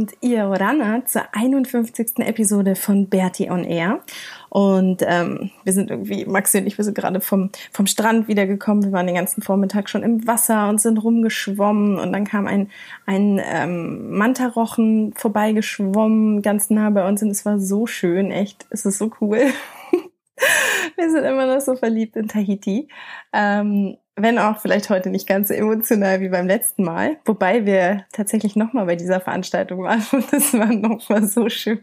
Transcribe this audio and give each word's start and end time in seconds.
Und 0.00 0.14
ihr 0.22 0.46
Orana 0.46 1.04
zur 1.04 1.22
51. 1.32 2.20
Episode 2.20 2.74
von 2.74 3.08
Bertie 3.10 3.50
on 3.50 3.64
Air. 3.64 4.00
Und 4.48 5.04
ähm, 5.06 5.50
wir 5.62 5.74
sind 5.74 5.90
irgendwie, 5.90 6.24
Maxi 6.24 6.56
und 6.56 6.66
ich, 6.66 6.78
wir 6.78 6.86
sind 6.86 6.96
gerade 6.96 7.20
vom, 7.20 7.50
vom 7.70 7.86
Strand 7.86 8.26
wiedergekommen. 8.26 8.82
Wir 8.82 8.92
waren 8.92 9.06
den 9.06 9.16
ganzen 9.16 9.42
Vormittag 9.42 9.90
schon 9.90 10.02
im 10.02 10.26
Wasser 10.26 10.70
und 10.70 10.80
sind 10.80 10.96
rumgeschwommen. 10.96 11.98
Und 11.98 12.14
dann 12.14 12.24
kam 12.24 12.46
ein, 12.46 12.70
ein 13.04 13.38
ähm, 13.44 14.16
Mantarochen 14.16 15.12
vorbeigeschwommen, 15.16 16.40
ganz 16.40 16.70
nah 16.70 16.88
bei 16.88 17.06
uns. 17.06 17.22
Und 17.22 17.28
es 17.28 17.44
war 17.44 17.58
so 17.58 17.86
schön, 17.86 18.30
echt. 18.30 18.64
Es 18.70 18.86
ist 18.86 18.96
so 18.96 19.10
cool. 19.20 19.38
wir 20.96 21.10
sind 21.10 21.24
immer 21.24 21.46
noch 21.46 21.60
so 21.60 21.76
verliebt 21.76 22.16
in 22.16 22.26
Tahiti. 22.26 22.88
Ähm, 23.34 23.98
wenn 24.16 24.38
auch 24.38 24.60
vielleicht 24.60 24.90
heute 24.90 25.10
nicht 25.10 25.26
ganz 25.26 25.48
so 25.48 25.54
emotional 25.54 26.20
wie 26.20 26.28
beim 26.28 26.46
letzten 26.46 26.84
Mal. 26.84 27.18
Wobei 27.24 27.64
wir 27.66 28.04
tatsächlich 28.12 28.56
nochmal 28.56 28.86
bei 28.86 28.96
dieser 28.96 29.20
Veranstaltung 29.20 29.82
waren 29.82 30.04
und 30.12 30.32
das 30.32 30.52
war 30.54 30.72
nochmal 30.72 31.24
so 31.26 31.48
schön. 31.48 31.80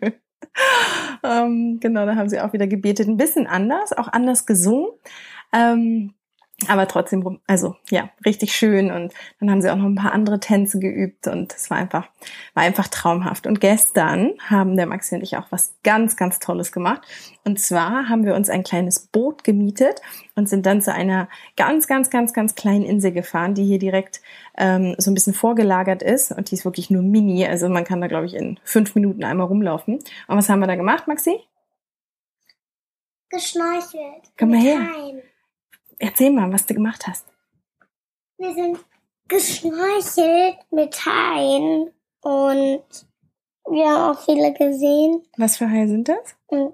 Ähm, 1.24 1.80
genau, 1.80 2.06
da 2.06 2.16
haben 2.16 2.30
sie 2.30 2.40
auch 2.40 2.54
wieder 2.54 2.68
gebetet. 2.68 3.08
Ein 3.08 3.18
bisschen 3.18 3.48
anders, 3.48 3.94
auch 3.94 4.08
anders 4.08 4.46
gesungen. 4.46 4.90
Ähm, 5.54 6.14
aber 6.66 6.88
trotzdem, 6.88 7.40
also 7.46 7.76
ja, 7.92 8.10
richtig 8.26 8.56
schön. 8.56 8.90
Und 8.90 9.14
dann 9.40 9.52
haben 9.52 9.62
sie 9.62 9.72
auch 9.72 9.76
noch 9.76 9.86
ein 9.86 9.96
paar 9.96 10.12
andere 10.12 10.40
Tänze 10.40 10.80
geübt 10.80 11.28
und 11.28 11.54
es 11.54 11.70
war 11.70 11.78
einfach, 11.78 12.08
war 12.56 12.64
einfach 12.64 12.88
traumhaft. 12.88 13.46
Und 13.46 13.62
gestern 13.62 14.32
haben 14.50 14.76
der 14.76 14.88
Maxi 14.88 15.14
und 15.14 15.22
ich 15.22 15.38
auch 15.38 15.46
was 15.52 15.76
ganz, 15.84 16.16
ganz 16.16 16.40
Tolles 16.40 16.72
gemacht. 16.72 17.02
Und 17.44 17.60
zwar 17.60 18.10
haben 18.10 18.26
wir 18.26 18.34
uns 18.34 18.50
ein 18.50 18.64
kleines 18.64 19.00
Boot 19.00 19.44
gemietet 19.44 20.02
und 20.36 20.50
sind 20.50 20.66
dann 20.66 20.82
zu 20.82 20.92
einer 20.92 21.30
ganz, 21.58 21.86
ganz, 21.86 22.10
ganz, 22.10 22.34
ganz 22.34 22.56
kleinen 22.56 22.86
Insel 22.86 23.12
gefahren, 23.12 23.54
die 23.54 23.64
hier 23.64 23.80
direkt 23.80 24.22
ähm, 24.58 24.96
so 24.98 25.12
ein 25.12 25.14
bisschen 25.14 25.36
vorgelagert 25.36 26.02
ist. 26.02 26.32
Und 26.32 26.50
die 26.50 26.56
ist 26.56 26.66
wirklich 26.66 26.90
nur 26.90 27.04
mini. 27.04 27.46
Also 27.46 27.70
man 27.70 27.84
kann 27.84 28.02
da, 28.02 28.08
glaube 28.08 28.26
ich, 28.26 28.34
in 28.34 28.60
fünf 28.64 28.96
Minuten 28.96 29.24
einmal 29.24 29.46
rumlaufen. 29.46 30.00
Und 30.28 30.38
was 30.38 30.50
haben 30.50 30.60
wir 30.60 30.68
da 30.68 30.76
gemacht, 30.76 31.08
Maxi? 31.08 31.40
Geschnorchelt. 33.30 34.32
Komm 34.40 34.50
mal 34.50 34.58
Mit 34.58 34.66
her. 34.66 34.80
Haien. 34.80 35.22
Erzähl 36.00 36.32
mal, 36.32 36.52
was 36.52 36.66
du 36.66 36.74
gemacht 36.74 37.08
hast. 37.08 37.26
Wir 38.38 38.54
sind 38.54 38.80
geschnorchelt 39.28 40.58
mit 40.72 41.06
Haien 41.06 41.92
und 42.22 42.84
wir 43.70 43.90
haben 43.90 44.16
auch 44.16 44.24
viele 44.24 44.54
gesehen. 44.54 45.24
Was 45.38 45.58
für 45.58 45.70
Haie 45.70 45.88
sind 45.88 46.08
das? 46.08 46.36
Und 46.46 46.74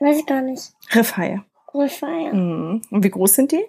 weiß 0.00 0.18
ich 0.18 0.26
gar 0.26 0.40
nicht. 0.40 0.72
Riffhaie. 0.92 1.44
Riffhaie. 1.72 2.32
Mhm. 2.32 2.82
Und 2.90 3.04
wie 3.04 3.10
groß 3.10 3.34
sind 3.34 3.52
die? 3.52 3.64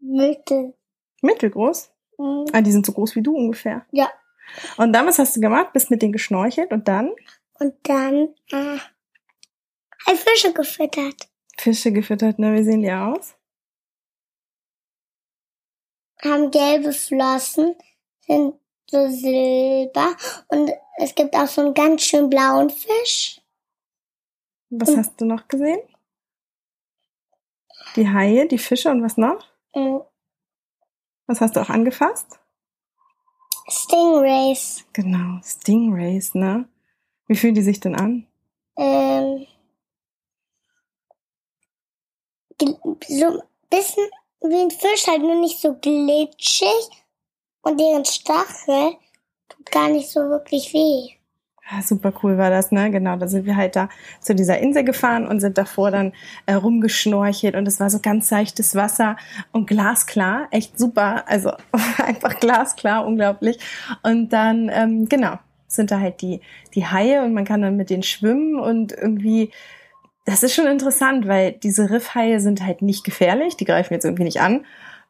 Mitte. 0.00 0.74
Mittelgroß? 1.22 1.90
Mhm. 2.18 2.46
Ah, 2.52 2.60
die 2.60 2.72
sind 2.72 2.86
so 2.86 2.92
groß 2.92 3.14
wie 3.16 3.22
du 3.22 3.36
ungefähr. 3.36 3.84
Ja. 3.90 4.10
Und 4.76 4.92
dann, 4.92 5.06
was 5.06 5.18
hast 5.18 5.36
du 5.36 5.40
gemacht? 5.40 5.72
Bist 5.72 5.90
mit 5.90 6.02
denen 6.02 6.12
geschnorchelt 6.12 6.72
und 6.72 6.88
dann 6.88 7.12
Und 7.58 7.74
dann 7.82 8.34
äh, 8.52 8.78
halt 10.06 10.18
Fische 10.18 10.52
gefüttert. 10.52 11.28
Fische 11.58 11.92
gefüttert. 11.92 12.36
Na, 12.38 12.52
wie 12.54 12.62
sehen 12.64 12.82
die 12.82 12.92
aus? 12.92 13.34
Haben 16.22 16.50
gelbe 16.50 16.92
Flossen, 16.92 17.74
sind 18.20 18.54
so 18.90 19.08
silber. 19.08 20.16
Und 20.48 20.70
es 20.98 21.14
gibt 21.14 21.34
auch 21.34 21.46
so 21.46 21.60
einen 21.62 21.74
ganz 21.74 22.02
schön 22.02 22.30
blauen 22.30 22.70
Fisch. 22.70 23.40
Was 24.70 24.88
Und- 24.90 24.96
hast 24.98 25.20
du 25.20 25.24
noch 25.24 25.46
gesehen? 25.48 25.80
Die 27.96 28.08
Haie, 28.08 28.46
die 28.46 28.58
Fische 28.58 28.90
und 28.90 29.02
was 29.02 29.16
noch? 29.16 29.44
Und 29.72 30.04
Was 31.28 31.40
hast 31.40 31.56
du 31.56 31.60
auch 31.60 31.70
angefasst? 31.70 32.38
Stingrays. 33.68 34.84
Genau, 34.92 35.40
Stingrays, 35.42 36.34
ne? 36.34 36.68
Wie 37.26 37.34
fühlen 37.34 37.54
die 37.54 37.62
sich 37.62 37.80
denn 37.80 37.96
an? 37.96 38.26
Ähm, 38.76 39.46
so 42.60 43.26
ein 43.26 43.42
bisschen 43.70 44.06
wie 44.40 44.60
ein 44.60 44.70
Fisch, 44.70 45.06
halt 45.06 45.22
nur 45.22 45.40
nicht 45.40 45.60
so 45.60 45.74
glitschig. 45.74 46.88
Und 47.62 47.80
deren 47.80 48.04
Stachel 48.04 48.92
tut 49.48 49.70
gar 49.70 49.88
nicht 49.88 50.08
so 50.10 50.20
wirklich 50.20 50.72
weh. 50.72 51.16
Ja, 51.68 51.82
super 51.82 52.12
cool 52.22 52.38
war 52.38 52.50
das, 52.50 52.70
ne? 52.70 52.92
Genau, 52.92 53.16
da 53.16 53.26
sind 53.26 53.44
wir 53.44 53.56
halt 53.56 53.74
da 53.74 53.88
zu 54.20 54.36
dieser 54.36 54.58
Insel 54.58 54.84
gefahren 54.84 55.26
und 55.26 55.40
sind 55.40 55.58
davor 55.58 55.90
dann 55.90 56.12
äh, 56.46 56.52
rumgeschnorchelt 56.52 57.56
und 57.56 57.66
es 57.66 57.80
war 57.80 57.90
so 57.90 57.98
ganz 57.98 58.28
seichtes 58.28 58.76
Wasser 58.76 59.16
und 59.50 59.66
glasklar, 59.66 60.46
echt 60.52 60.78
super, 60.78 61.24
also 61.26 61.50
einfach 61.98 62.38
glasklar, 62.38 63.04
unglaublich. 63.04 63.58
Und 64.04 64.32
dann, 64.32 64.70
ähm, 64.72 65.08
genau, 65.08 65.40
sind 65.66 65.90
da 65.90 65.98
halt 65.98 66.22
die, 66.22 66.40
die 66.76 66.86
Haie 66.86 67.24
und 67.24 67.34
man 67.34 67.44
kann 67.44 67.62
dann 67.62 67.76
mit 67.76 67.90
denen 67.90 68.04
schwimmen 68.04 68.60
und 68.60 68.92
irgendwie, 68.92 69.50
das 70.26 70.42
ist 70.42 70.54
schon 70.54 70.66
interessant, 70.66 71.26
weil 71.26 71.52
diese 71.52 71.88
Riffhaie 71.88 72.40
sind 72.40 72.64
halt 72.64 72.82
nicht 72.82 73.04
gefährlich, 73.04 73.56
die 73.56 73.64
greifen 73.64 73.94
jetzt 73.94 74.04
irgendwie 74.04 74.24
nicht 74.24 74.40
an. 74.40 74.66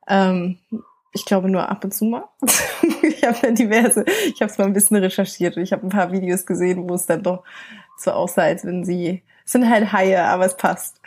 Ähm, 0.09 0.59
ich 1.13 1.25
glaube 1.25 1.51
nur 1.51 1.69
ab 1.69 1.83
und 1.83 1.93
zu 1.93 2.05
mal. 2.05 2.25
ich 3.03 3.25
habe 3.25 3.39
da 3.41 3.51
diverse, 3.51 4.05
ich 4.33 4.41
habe 4.43 4.53
es 4.53 4.59
mal 4.59 4.67
ein 4.67 4.75
bisschen 4.75 4.99
recherchiert 4.99 5.57
und 5.57 5.63
ich 5.63 5.73
habe 5.73 5.87
ein 5.87 5.91
paar 5.91 6.13
Videos 6.13 6.45
gesehen, 6.47 6.89
wo 6.89 6.95
es 6.95 7.07
dann 7.07 7.23
doch 7.23 7.43
so 7.97 8.13
aussah, 8.13 8.43
als 8.43 8.65
wenn 8.65 8.85
sie 8.85 9.23
es 9.47 9.53
sind 9.53 9.71
halt 9.71 9.93
Haie, 9.93 10.25
aber 10.25 10.45
es 10.45 10.57
passt. 10.57 11.01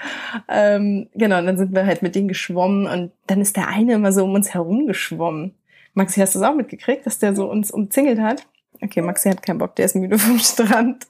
Ähm, 0.47 1.09
genau, 1.13 1.39
und 1.39 1.45
dann 1.45 1.57
sind 1.57 1.75
wir 1.75 1.85
halt 1.85 2.01
mit 2.01 2.15
denen 2.15 2.29
geschwommen 2.29 2.87
und 2.87 3.11
dann 3.27 3.41
ist 3.41 3.57
der 3.57 3.67
eine 3.67 3.93
immer 3.93 4.13
so 4.13 4.23
um 4.23 4.33
uns 4.33 4.53
herum 4.53 4.87
geschwommen. 4.87 5.55
Maxi, 5.93 6.21
hast 6.21 6.35
du 6.35 6.39
es 6.39 6.45
auch 6.45 6.55
mitgekriegt, 6.55 7.05
dass 7.05 7.19
der 7.19 7.35
so 7.35 7.51
uns 7.51 7.69
umzingelt 7.69 8.19
hat? 8.21 8.47
Okay, 8.81 9.01
Maxi 9.01 9.29
hat 9.29 9.43
keinen 9.43 9.57
Bock, 9.57 9.75
der 9.75 9.85
ist 9.85 9.95
müde 9.97 10.17
vom 10.17 10.39
Strand. 10.39 11.07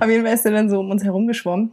Auf 0.00 0.08
jeden 0.08 0.24
Fall 0.24 0.34
ist 0.34 0.44
er 0.44 0.50
dann 0.50 0.68
so 0.68 0.80
um 0.80 0.90
uns 0.90 1.04
herum 1.04 1.28
geschwommen. 1.28 1.72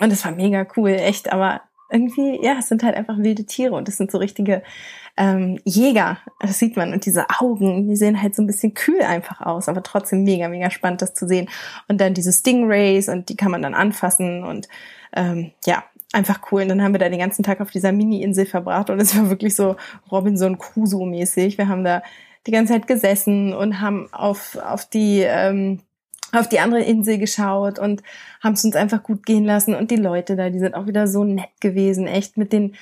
Und 0.00 0.10
das 0.10 0.24
war 0.24 0.32
mega 0.32 0.66
cool, 0.76 0.90
echt, 0.90 1.32
aber 1.32 1.62
irgendwie, 1.90 2.42
ja, 2.42 2.56
es 2.58 2.68
sind 2.68 2.82
halt 2.82 2.96
einfach 2.96 3.18
wilde 3.18 3.44
Tiere 3.44 3.74
und 3.74 3.86
das 3.86 3.98
sind 3.98 4.10
so 4.10 4.18
richtige 4.18 4.62
ähm, 5.16 5.60
Jäger, 5.64 6.18
das 6.40 6.58
sieht 6.58 6.76
man. 6.76 6.92
Und 6.92 7.04
diese 7.04 7.26
Augen, 7.38 7.86
die 7.86 7.96
sehen 7.96 8.20
halt 8.20 8.34
so 8.34 8.42
ein 8.42 8.46
bisschen 8.46 8.72
kühl 8.74 9.02
einfach 9.02 9.42
aus, 9.42 9.68
aber 9.68 9.82
trotzdem 9.82 10.24
mega, 10.24 10.48
mega 10.48 10.70
spannend, 10.70 11.02
das 11.02 11.14
zu 11.14 11.28
sehen. 11.28 11.48
Und 11.88 12.00
dann 12.00 12.14
diese 12.14 12.32
Stingrays 12.32 13.08
und 13.08 13.28
die 13.28 13.36
kann 13.36 13.50
man 13.50 13.62
dann 13.62 13.74
anfassen 13.74 14.42
und 14.42 14.68
ähm, 15.14 15.52
ja, 15.66 15.84
einfach 16.12 16.40
cool. 16.50 16.62
Und 16.62 16.68
dann 16.68 16.82
haben 16.82 16.94
wir 16.94 16.98
da 16.98 17.10
den 17.10 17.18
ganzen 17.18 17.42
Tag 17.42 17.60
auf 17.60 17.70
dieser 17.70 17.92
Mini-Insel 17.92 18.46
verbracht 18.46 18.88
und 18.88 19.00
es 19.00 19.16
war 19.16 19.28
wirklich 19.28 19.54
so 19.54 19.76
Robinson 20.10 20.58
Crusoe-mäßig. 20.58 21.58
Wir 21.58 21.68
haben 21.68 21.84
da 21.84 22.02
die 22.46 22.52
ganze 22.52 22.72
Zeit 22.72 22.86
gesessen 22.86 23.52
und 23.52 23.80
haben 23.80 24.08
auf, 24.12 24.56
auf 24.56 24.86
die 24.86 25.20
ähm, 25.20 25.80
auf 26.32 26.48
die 26.48 26.60
andere 26.60 26.82
Insel 26.82 27.18
geschaut 27.18 27.78
und 27.78 28.02
haben 28.42 28.54
es 28.54 28.64
uns 28.64 28.74
einfach 28.74 29.02
gut 29.02 29.26
gehen 29.26 29.44
lassen. 29.44 29.74
Und 29.74 29.90
die 29.90 29.96
Leute 29.96 30.34
da, 30.34 30.50
die 30.50 30.58
sind 30.58 30.74
auch 30.74 30.86
wieder 30.86 31.06
so 31.06 31.24
nett 31.24 31.50
gewesen, 31.60 32.06
echt 32.06 32.38
mit 32.38 32.52
den, 32.52 32.74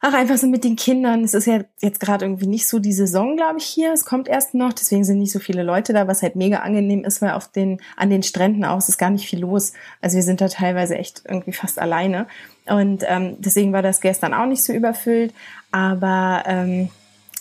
ach, 0.00 0.14
einfach 0.14 0.36
so 0.36 0.46
mit 0.46 0.62
den 0.62 0.76
Kindern. 0.76 1.24
Es 1.24 1.34
ist 1.34 1.46
ja 1.46 1.60
jetzt 1.80 1.98
gerade 1.98 2.24
irgendwie 2.24 2.46
nicht 2.46 2.68
so 2.68 2.78
die 2.78 2.92
Saison, 2.92 3.36
glaube 3.36 3.58
ich, 3.58 3.64
hier. 3.64 3.92
Es 3.92 4.04
kommt 4.04 4.28
erst 4.28 4.54
noch, 4.54 4.72
deswegen 4.72 5.04
sind 5.04 5.18
nicht 5.18 5.32
so 5.32 5.40
viele 5.40 5.64
Leute 5.64 5.92
da, 5.92 6.06
was 6.06 6.22
halt 6.22 6.36
mega 6.36 6.58
angenehm 6.58 7.04
ist, 7.04 7.20
weil 7.20 7.32
auf 7.32 7.48
den, 7.48 7.80
an 7.96 8.10
den 8.10 8.22
Stränden 8.22 8.64
aus 8.64 8.88
ist 8.88 8.98
gar 8.98 9.10
nicht 9.10 9.28
viel 9.28 9.40
los. 9.40 9.72
Also 10.00 10.16
wir 10.16 10.22
sind 10.22 10.40
da 10.40 10.48
teilweise 10.48 10.96
echt 10.96 11.22
irgendwie 11.28 11.52
fast 11.52 11.80
alleine. 11.80 12.28
Und 12.66 13.02
ähm, 13.08 13.36
deswegen 13.38 13.72
war 13.72 13.82
das 13.82 14.00
gestern 14.00 14.34
auch 14.34 14.46
nicht 14.46 14.62
so 14.62 14.72
überfüllt. 14.72 15.34
Aber 15.72 16.44
ähm, 16.46 16.90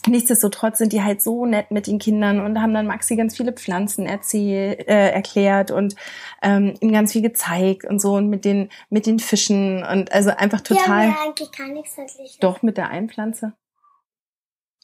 nichtsdestotrotz 0.07 0.77
sind 0.77 0.93
die 0.93 1.03
halt 1.03 1.21
so 1.21 1.45
nett 1.45 1.71
mit 1.71 1.87
den 1.87 1.99
Kindern 1.99 2.39
und 2.39 2.61
haben 2.61 2.73
dann 2.73 2.87
Maxi 2.87 3.15
ganz 3.15 3.37
viele 3.37 3.53
Pflanzen 3.53 4.05
erzählt, 4.05 4.87
äh, 4.87 5.11
erklärt 5.11 5.71
und 5.71 5.95
ähm, 6.41 6.75
ihm 6.79 6.91
ganz 6.91 7.13
viel 7.13 7.21
gezeigt 7.21 7.85
und 7.85 7.99
so 7.99 8.13
und 8.13 8.29
mit 8.29 8.45
den 8.45 8.69
mit 8.89 9.05
den 9.05 9.19
Fischen 9.19 9.83
und 9.83 10.11
also 10.11 10.31
einfach 10.31 10.61
total. 10.61 10.85
Die 10.85 10.91
haben 10.91 11.11
ja 11.11 11.25
eigentlich 11.25 11.51
gar 11.51 11.67
nichts 11.67 11.95
verglichen. 11.95 12.37
Doch 12.39 12.61
mit 12.61 12.77
der 12.77 12.89
einen 12.89 13.09
Pflanze. 13.09 13.53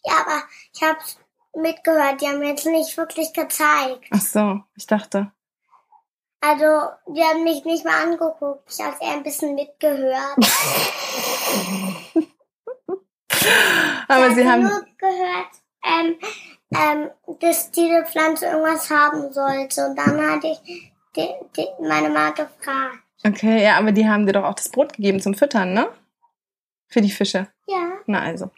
Ja, 0.06 0.14
aber 0.26 0.44
ich 0.74 0.82
habe 0.82 0.98
mitgehört. 1.56 2.22
Die 2.22 2.28
haben 2.28 2.44
jetzt 2.44 2.66
nicht 2.66 2.98
wirklich 2.98 3.34
gezeigt. 3.34 4.06
Ach 4.12 4.22
so, 4.22 4.62
ich 4.76 4.88
dachte. 4.88 5.32
Also, 6.42 6.66
die 7.08 7.24
haben 7.24 7.44
mich 7.44 7.64
nicht 7.64 7.86
mal 7.86 8.04
angeguckt. 8.04 8.70
Ich 8.70 8.84
habe 8.84 8.98
eher 9.00 9.14
ein 9.14 9.24
bisschen 9.24 9.56
mitgehört. 9.56 10.38
Aber 14.16 14.28
ich 14.30 14.36
sie 14.36 14.48
haben 14.48 14.64
nur 14.64 14.86
gehört, 14.98 15.52
ähm, 15.84 16.16
ähm, 16.72 17.10
dass 17.40 17.72
diese 17.72 18.06
Pflanze 18.06 18.46
irgendwas 18.48 18.90
haben 18.90 19.32
sollte. 19.32 19.88
Und 19.88 19.98
dann 19.98 20.22
hatte 20.30 20.48
ich 20.48 20.92
die, 21.16 21.30
die, 21.56 21.68
meine 21.82 22.10
Mama 22.10 22.30
gefragt. 22.32 23.00
Okay, 23.26 23.64
ja, 23.64 23.78
aber 23.78 23.92
die 23.92 24.08
haben 24.08 24.26
dir 24.26 24.34
doch 24.34 24.44
auch 24.44 24.56
das 24.56 24.70
Brot 24.70 24.94
gegeben 24.94 25.22
zum 25.22 25.34
Füttern, 25.34 25.74
ne? 25.74 25.88
Für 26.88 27.02
die 27.02 27.12
Fische. 27.12 27.48
Ja. 27.68 27.94
Na 28.06 28.22
also. 28.22 28.52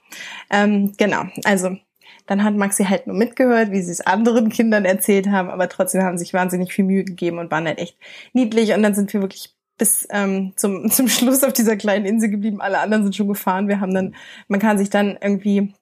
Ähm, 0.49 0.93
genau, 0.97 1.23
also 1.43 1.77
dann 2.25 2.43
hat 2.43 2.55
Maxi 2.55 2.85
halt 2.85 3.07
nur 3.07 3.15
mitgehört, 3.15 3.71
wie 3.71 3.81
sie 3.81 3.91
es 3.91 4.01
anderen 4.01 4.49
Kindern 4.51 4.85
erzählt 4.85 5.27
haben, 5.27 5.49
aber 5.49 5.69
trotzdem 5.69 6.03
haben 6.03 6.17
sich 6.17 6.33
wahnsinnig 6.33 6.73
viel 6.73 6.85
Mühe 6.85 7.03
gegeben 7.03 7.39
und 7.39 7.51
waren 7.51 7.67
halt 7.67 7.79
echt 7.79 7.97
niedlich. 8.33 8.73
Und 8.73 8.83
dann 8.83 8.95
sind 8.95 9.13
wir 9.13 9.21
wirklich 9.21 9.54
bis 9.77 10.07
ähm, 10.11 10.53
zum, 10.55 10.89
zum 10.91 11.07
Schluss 11.07 11.43
auf 11.43 11.53
dieser 11.53 11.75
kleinen 11.75 12.05
Insel 12.05 12.29
geblieben. 12.29 12.61
Alle 12.61 12.79
anderen 12.79 13.03
sind 13.03 13.15
schon 13.15 13.27
gefahren. 13.27 13.67
Wir 13.67 13.79
haben 13.79 13.93
dann, 13.93 14.15
man 14.47 14.59
kann 14.59 14.77
sich 14.77 14.89
dann 14.89 15.17
irgendwie 15.21 15.73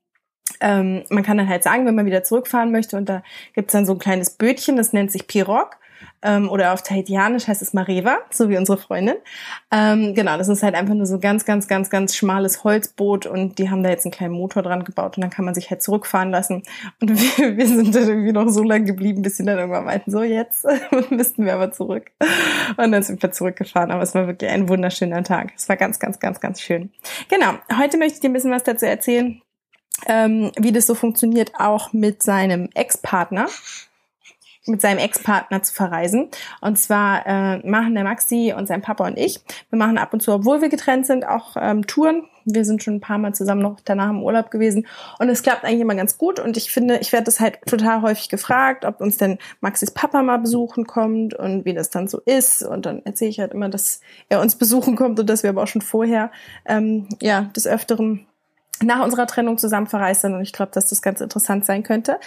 ähm, 0.60 1.04
man 1.10 1.24
kann 1.24 1.38
dann 1.38 1.50
halt 1.50 1.64
sagen, 1.64 1.86
wenn 1.86 1.96
man 1.96 2.06
wieder 2.06 2.24
zurückfahren 2.24 2.72
möchte 2.72 2.98
und 2.98 3.10
da 3.10 3.24
gibt's 3.54 3.74
dann 3.74 3.86
so 3.86 3.94
ein 3.94 4.00
kleines 4.00 4.32
Bötchen, 4.32 4.76
das 4.76 4.94
nennt 4.94 5.12
sich 5.12 5.28
Pirog 5.28 5.78
ähm, 6.22 6.50
oder 6.50 6.74
auf 6.74 6.82
Tahitianisch 6.82 7.48
heißt 7.48 7.62
es 7.62 7.74
Mareva, 7.74 8.20
so 8.32 8.50
wie 8.50 8.58
unsere 8.58 8.78
Freundin. 8.78 9.16
Ähm, 9.72 10.14
genau, 10.16 10.38
das 10.38 10.48
ist 10.48 10.64
halt 10.64 10.76
einfach 10.76 10.94
nur 10.94 11.06
so 11.06 11.20
ganz, 11.20 11.46
ganz, 11.46 11.68
ganz, 11.68 11.90
ganz 11.90 12.16
schmales 12.16 12.64
Holzboot 12.64 13.26
und 13.26 13.60
die 13.60 13.70
haben 13.70 13.84
da 13.84 13.90
jetzt 13.90 14.06
einen 14.06 14.14
kleinen 14.14 14.34
Motor 14.34 14.64
dran 14.64 14.84
gebaut 14.84 15.18
und 15.18 15.22
dann 15.22 15.30
kann 15.30 15.46
man 15.46 15.54
sich 15.54 15.70
halt 15.70 15.84
zurückfahren 15.84 16.32
lassen. 16.32 16.64
Und 17.02 17.10
wir, 17.38 17.58
wir 17.58 17.68
sind 17.68 17.94
dann 17.94 18.08
irgendwie 18.08 18.32
noch 18.32 18.48
so 18.50 18.64
lange 18.64 18.86
geblieben, 18.86 19.22
bis 19.22 19.38
sie 19.38 19.46
dann 19.46 19.58
irgendwann 19.58 19.86
meinten, 19.86 20.12
so 20.12 20.24
jetzt 20.24 20.66
müssten 21.10 21.46
wir 21.46 21.54
aber 21.54 21.72
zurück. 21.72 22.12
Und 22.78 22.92
dann 22.92 23.04
sind 23.04 23.22
wir 23.22 23.32
zurückgefahren, 23.32 23.92
aber 23.92 24.04
es 24.04 24.16
war 24.16 24.28
wirklich 24.28 24.50
ein 24.50 24.70
wunderschöner 24.70 25.24
Tag. 25.24 25.52
Es 25.56 25.68
war 25.68 25.76
ganz, 25.76 26.00
ganz, 26.00 26.20
ganz, 26.20 26.40
ganz 26.40 26.62
schön. 26.62 26.92
Genau, 27.30 27.54
heute 27.78 27.98
möchte 27.98 28.16
ich 28.16 28.20
dir 28.22 28.30
ein 28.30 28.34
bisschen 28.34 28.52
was 28.52 28.64
dazu 28.64 28.86
erzählen, 28.86 29.42
ähm, 30.08 30.52
wie 30.58 30.72
das 30.72 30.88
so 30.88 30.96
funktioniert, 30.96 31.52
auch 31.58 31.94
mit 31.94 32.24
seinem 32.24 32.70
Ex-Partner 32.74 33.48
mit 34.66 34.82
seinem 34.82 35.00
Ex-Partner 35.00 35.62
zu 35.62 35.74
verreisen. 35.74 36.30
Und 36.62 36.78
zwar 36.78 37.26
äh, 37.26 37.58
machen 37.68 37.96
der 37.96 38.04
Maxi 38.04 38.54
und 38.56 38.68
sein 38.68 38.82
Papa 38.82 39.06
und 39.06 39.18
ich, 39.18 39.42
wir 39.70 39.78
machen 39.78 39.98
ab 39.98 40.14
und 40.14 40.22
zu, 40.22 40.32
obwohl 40.32 40.62
wir 40.62 40.70
getrennt 40.70 41.06
sind, 41.06 41.28
auch 41.28 41.56
ähm, 41.60 41.86
Touren. 41.86 42.24
Wir 42.46 42.66
sind 42.66 42.84
schon 42.84 42.96
ein 42.96 43.02
paar 43.02 43.18
Mal 43.18 43.34
zusammen 43.34 43.62
noch 43.62 43.80
danach 43.86 44.10
im 44.10 44.22
Urlaub 44.22 44.52
gewesen 44.52 44.86
und 45.18 45.30
es 45.30 45.44
klappt 45.44 45.64
eigentlich 45.64 45.80
immer 45.80 45.96
ganz 45.96 46.18
gut. 46.18 46.40
Und 46.40 46.58
ich 46.58 46.72
finde, 46.72 46.98
ich 46.98 47.14
werde 47.14 47.26
das 47.26 47.40
halt 47.40 47.60
total 47.66 48.02
häufig 48.02 48.28
gefragt, 48.28 48.84
ob 48.84 49.00
uns 49.00 49.18
denn 49.18 49.38
Maxis 49.62 49.92
Papa 49.92 50.22
mal 50.24 50.40
besuchen 50.40 50.86
kommt 50.86 51.34
und 51.34 51.64
wie 51.64 51.74
das 51.74 51.90
dann 51.90 52.08
so 52.08 52.20
ist. 52.20 52.62
Und 52.64 52.86
dann 52.86 53.02
erzähle 53.06 53.30
ich 53.30 53.40
halt 53.40 53.54
immer, 53.54 53.70
dass 53.70 54.02
er 54.28 54.42
uns 54.42 54.56
besuchen 54.64 54.96
kommt 54.96 55.20
und 55.20 55.30
dass 55.30 55.44
wir 55.44 55.52
aber 55.52 55.64
auch 55.64 55.68
schon 55.68 55.82
vorher 55.82 56.32
ähm, 56.66 57.08
ja 57.22 57.44
des 57.56 57.66
Öfteren 57.66 58.26
nach 58.82 59.04
unserer 59.04 59.28
Trennung 59.28 59.58
zusammen 59.58 59.88
verreist 59.88 60.22
sind. 60.22 60.34
Und 60.34 60.42
ich 60.42 60.54
glaube, 60.54 60.72
dass 60.74 60.88
das 60.88 61.02
ganz 61.02 61.22
interessant 61.22 61.66
sein 61.66 61.84
könnte. 61.84 62.20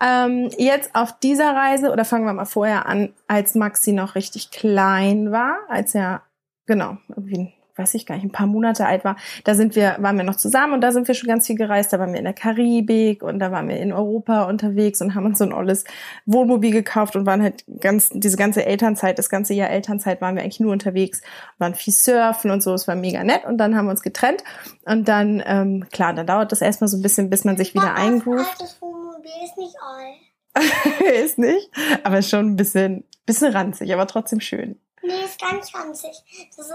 Ähm, 0.00 0.50
jetzt 0.58 0.94
auf 0.94 1.18
dieser 1.20 1.54
Reise, 1.54 1.92
oder 1.92 2.04
fangen 2.04 2.24
wir 2.24 2.32
mal 2.32 2.44
vorher 2.44 2.86
an, 2.86 3.12
als 3.28 3.54
Maxi 3.54 3.92
noch 3.92 4.14
richtig 4.14 4.50
klein 4.50 5.30
war, 5.30 5.58
als 5.68 5.94
er, 5.94 6.22
genau, 6.66 6.96
irgendwie 7.08 7.52
weiß 7.82 7.94
ich 7.94 8.06
gar 8.06 8.14
nicht, 8.14 8.24
ein 8.24 8.32
paar 8.32 8.46
Monate 8.46 8.86
alt 8.86 9.04
war, 9.04 9.16
da 9.44 9.54
sind 9.54 9.76
wir, 9.76 9.96
waren 9.98 10.16
wir 10.16 10.24
noch 10.24 10.36
zusammen 10.36 10.74
und 10.74 10.80
da 10.80 10.92
sind 10.92 11.08
wir 11.08 11.14
schon 11.14 11.28
ganz 11.28 11.46
viel 11.46 11.56
gereist. 11.56 11.92
Da 11.92 11.98
waren 11.98 12.12
wir 12.12 12.18
in 12.18 12.24
der 12.24 12.32
Karibik 12.32 13.22
und 13.22 13.38
da 13.38 13.50
waren 13.50 13.68
wir 13.68 13.78
in 13.78 13.92
Europa 13.92 14.44
unterwegs 14.44 15.00
und 15.00 15.14
haben 15.14 15.26
uns 15.26 15.38
so 15.38 15.44
ein 15.44 15.52
olles 15.52 15.84
Wohnmobil 16.26 16.70
gekauft 16.70 17.16
und 17.16 17.26
waren 17.26 17.42
halt 17.42 17.64
ganz, 17.80 18.08
diese 18.10 18.36
ganze 18.36 18.64
Elternzeit, 18.64 19.18
das 19.18 19.28
ganze 19.28 19.54
Jahr 19.54 19.70
Elternzeit 19.70 20.20
waren 20.20 20.36
wir 20.36 20.42
eigentlich 20.42 20.60
nur 20.60 20.72
unterwegs, 20.72 21.20
waren 21.58 21.74
viel 21.74 21.92
surfen 21.92 22.50
und 22.50 22.62
so, 22.62 22.72
es 22.74 22.88
war 22.88 22.94
mega 22.94 23.24
nett 23.24 23.44
und 23.44 23.58
dann 23.58 23.76
haben 23.76 23.86
wir 23.86 23.90
uns 23.90 24.02
getrennt 24.02 24.44
und 24.86 25.08
dann, 25.08 25.42
ähm, 25.44 25.86
klar, 25.90 26.14
dann 26.14 26.26
dauert 26.26 26.52
das 26.52 26.60
erstmal 26.60 26.88
so 26.88 26.96
ein 26.96 27.02
bisschen, 27.02 27.30
bis 27.30 27.44
man 27.44 27.56
sich 27.56 27.74
wieder 27.74 27.94
eingroovt. 27.94 28.78
Mobil 28.80 29.30
ist 29.44 29.56
nicht 29.56 29.76
all. 29.80 31.14
ist 31.24 31.38
nicht, 31.38 31.70
aber 32.04 32.22
schon 32.22 32.46
ein 32.46 32.56
bisschen, 32.56 33.04
bisschen 33.26 33.52
ranzig, 33.52 33.92
aber 33.92 34.06
trotzdem 34.06 34.40
schön. 34.40 34.78
Nee, 35.02 35.24
ist 35.24 35.40
ganz 35.40 35.74
ranzig. 35.74 36.10
Das 36.56 36.66
ist 36.66 36.74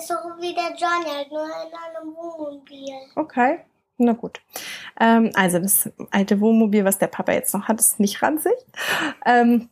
so 0.00 0.14
wie 0.40 0.54
der 0.54 0.74
Johnny, 0.76 1.10
halt 1.14 1.30
nur 1.30 1.44
in 1.44 1.72
einem 1.74 2.16
Wohnmobil. 2.16 2.94
Okay. 3.16 3.60
Na 3.98 4.12
gut. 4.12 4.40
Ähm, 4.98 5.30
also 5.34 5.58
das 5.58 5.90
alte 6.10 6.40
Wohnmobil, 6.40 6.84
was 6.84 6.98
der 6.98 7.06
Papa 7.08 7.32
jetzt 7.32 7.54
noch 7.54 7.68
hat, 7.68 7.78
ist 7.78 8.00
nicht 8.00 8.22
ranzig. 8.22 8.54
Ähm, 9.24 9.68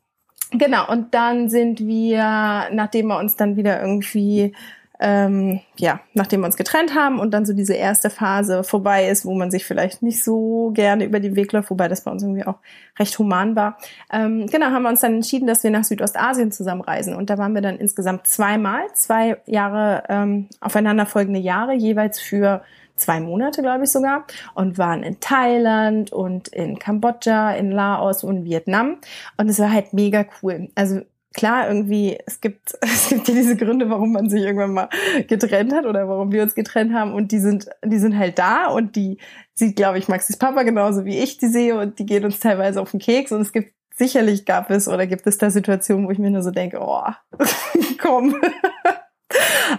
genau, 0.51 0.89
und 0.91 1.15
dann 1.15 1.49
sind 1.49 1.81
wir, 1.81 2.69
nachdem 2.73 3.09
wir 3.09 3.19
uns 3.19 3.37
dann 3.37 3.57
wieder 3.57 3.81
irgendwie 3.81 4.55
ähm, 5.01 5.61
ja, 5.77 6.01
nachdem 6.13 6.41
wir 6.41 6.47
uns 6.47 6.59
getrennt 6.59 6.95
haben 6.95 7.19
und 7.19 7.33
dann 7.33 7.47
so 7.47 7.55
diese 7.55 7.73
erste 7.75 8.11
Phase 8.11 8.63
vorbei 8.63 9.09
ist, 9.09 9.25
wo 9.25 9.35
man 9.35 9.51
sich 9.51 9.65
vielleicht 9.65 10.03
nicht 10.03 10.23
so 10.23 10.71
gerne 10.75 11.07
über 11.07 11.21
den 11.21 11.37
Weg 11.37 11.53
läuft, 11.53 11.71
wobei 11.71 11.89
das 11.89 12.03
bei 12.03 12.11
uns 12.11 12.23
irgendwie 12.23 12.47
auch 12.47 12.59
recht 12.99 13.19
human 13.19 13.57
war. 13.57 13.79
Ähm, 14.13 14.47
genau, 14.47 14.67
haben 14.67 14.83
wir 14.83 14.91
uns 14.91 15.01
dann 15.01 15.15
entschieden, 15.15 15.47
dass 15.47 15.65
wir 15.65 15.71
nach 15.71 15.85
Südostasien 15.85 16.53
zusammenreisen. 16.53 17.15
Und 17.15 17.31
da 17.31 17.39
waren 17.39 17.55
wir 17.55 17.63
dann 17.63 17.79
insgesamt 17.79 18.27
zweimal, 18.27 18.83
zwei 18.93 19.39
Jahre, 19.47 20.03
ähm, 20.11 20.49
aufeinanderfolgende 20.61 21.41
Jahre, 21.41 21.73
jeweils 21.73 22.21
für 22.21 22.63
zwei 22.97 23.21
Monate, 23.21 23.63
glaube 23.63 23.85
ich 23.85 23.91
sogar, 23.91 24.27
und 24.55 24.77
waren 24.77 25.03
in 25.03 25.19
Thailand 25.21 26.13
und 26.13 26.49
in 26.49 26.79
Kambodscha, 26.79 27.53
in 27.53 27.71
Laos 27.71 28.23
und 28.23 28.45
Vietnam. 28.45 28.99
Und 29.39 29.49
es 29.49 29.59
war 29.59 29.73
halt 29.73 29.95
mega 29.95 30.27
cool. 30.43 30.69
Also 30.75 31.01
klar, 31.35 31.69
irgendwie, 31.69 32.19
es 32.27 32.41
gibt, 32.41 32.77
es 32.81 33.09
gibt 33.09 33.29
ja 33.29 33.35
diese 33.35 33.57
Gründe, 33.57 33.91
warum 33.91 34.13
man 34.13 34.29
sich 34.29 34.43
irgendwann 34.43 34.75
mal 34.75 34.89
getrennt 35.29 35.73
hat 35.73 35.87
oder 35.87 36.09
warum 36.09 36.33
wir 36.33 36.43
uns 36.43 36.55
getrennt 36.55 36.93
haben 36.93 37.13
und 37.13 37.33
die 37.33 37.39
sind, 37.39 37.69
die 37.85 37.99
sind 37.99 38.17
halt 38.19 38.39
da 38.39 38.69
und 38.69 38.97
die 38.97 39.19
sieht, 39.55 39.77
glaube 39.77 39.99
ich, 39.99 40.09
Maxis 40.09 40.37
Papa 40.37 40.63
genauso 40.63 41.05
wie 41.05 41.19
ich 41.19 41.39
die 41.39 41.49
sehe 41.49 41.79
und 41.79 41.99
die 41.99 42.07
geht 42.07 42.25
uns 42.25 42.41
teilweise 42.41 42.81
auf 42.81 42.91
den 42.91 43.01
Keks 43.01 43.33
und 43.33 43.41
es 43.41 43.53
gibt 43.53 43.73
sicherlich 43.97 44.47
gab 44.47 44.71
es 44.71 44.89
oder 44.89 45.07
gibt 45.07 45.27
es 45.27 45.37
da 45.37 45.51
Situationen, 45.51 46.07
wo 46.07 46.11
ich 46.11 46.19
mir 46.19 46.31
nur 46.31 46.43
so 46.43 46.51
denke, 46.51 46.79
oh, 46.81 47.05
komm. 48.01 48.35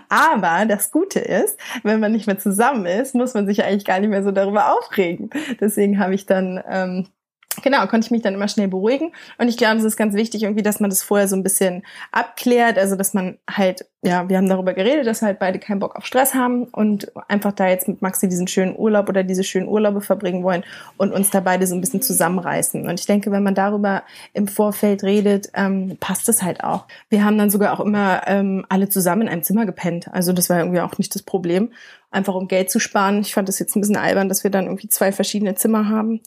Aber 0.09 0.65
das 0.65 0.91
Gute 0.91 1.19
ist, 1.19 1.57
wenn 1.83 1.99
man 1.99 2.11
nicht 2.11 2.27
mehr 2.27 2.39
zusammen 2.39 2.85
ist, 2.85 3.15
muss 3.15 3.33
man 3.33 3.47
sich 3.47 3.63
eigentlich 3.63 3.85
gar 3.85 3.99
nicht 3.99 4.09
mehr 4.09 4.23
so 4.23 4.31
darüber 4.31 4.73
aufregen. 4.73 5.29
Deswegen 5.59 5.99
habe 5.99 6.13
ich 6.13 6.25
dann 6.25 6.61
ähm, 6.69 7.07
Genau, 7.63 7.85
konnte 7.87 8.05
ich 8.05 8.11
mich 8.11 8.21
dann 8.21 8.33
immer 8.33 8.47
schnell 8.47 8.69
beruhigen. 8.69 9.13
Und 9.37 9.49
ich 9.49 9.57
glaube, 9.57 9.77
es 9.77 9.83
ist 9.83 9.97
ganz 9.97 10.15
wichtig 10.15 10.43
irgendwie, 10.43 10.63
dass 10.63 10.79
man 10.79 10.89
das 10.89 11.03
vorher 11.03 11.27
so 11.27 11.35
ein 11.35 11.43
bisschen 11.43 11.83
abklärt. 12.11 12.77
Also, 12.77 12.95
dass 12.95 13.13
man 13.13 13.39
halt, 13.49 13.85
ja, 14.03 14.27
wir 14.27 14.37
haben 14.37 14.49
darüber 14.49 14.73
geredet, 14.73 15.05
dass 15.05 15.21
wir 15.21 15.27
halt 15.27 15.37
beide 15.37 15.59
keinen 15.59 15.79
Bock 15.79 15.95
auf 15.95 16.05
Stress 16.07 16.33
haben 16.33 16.63
und 16.65 17.11
einfach 17.27 17.51
da 17.51 17.67
jetzt 17.67 17.87
mit 17.87 18.01
Maxi 18.01 18.27
diesen 18.27 18.47
schönen 18.47 18.75
Urlaub 18.75 19.07
oder 19.09 19.23
diese 19.23 19.43
schönen 19.43 19.67
Urlaube 19.67 20.01
verbringen 20.01 20.43
wollen 20.43 20.63
und 20.97 21.13
uns 21.13 21.29
da 21.29 21.39
beide 21.39 21.67
so 21.67 21.75
ein 21.75 21.81
bisschen 21.81 22.01
zusammenreißen. 22.01 22.87
Und 22.87 22.99
ich 22.99 23.05
denke, 23.05 23.31
wenn 23.31 23.43
man 23.43 23.53
darüber 23.53 24.01
im 24.33 24.47
Vorfeld 24.47 25.03
redet, 25.03 25.51
ähm, 25.53 25.97
passt 25.99 26.29
es 26.29 26.41
halt 26.41 26.63
auch. 26.63 26.85
Wir 27.09 27.23
haben 27.23 27.37
dann 27.37 27.51
sogar 27.51 27.73
auch 27.73 27.79
immer 27.79 28.23
ähm, 28.25 28.65
alle 28.69 28.89
zusammen 28.89 29.23
in 29.23 29.29
einem 29.29 29.43
Zimmer 29.43 29.67
gepennt. 29.67 30.11
Also, 30.11 30.33
das 30.33 30.49
war 30.49 30.59
irgendwie 30.59 30.81
auch 30.81 30.97
nicht 30.97 31.13
das 31.13 31.21
Problem 31.21 31.69
einfach 32.11 32.35
um 32.35 32.47
Geld 32.47 32.69
zu 32.69 32.79
sparen. 32.79 33.21
Ich 33.21 33.33
fand 33.33 33.47
das 33.47 33.57
jetzt 33.57 33.75
ein 33.75 33.81
bisschen 33.81 33.95
albern, 33.95 34.29
dass 34.29 34.43
wir 34.43 34.51
dann 34.51 34.65
irgendwie 34.65 34.89
zwei 34.89 35.11
verschiedene 35.11 35.55
Zimmer 35.55 35.87
haben. 35.87 36.19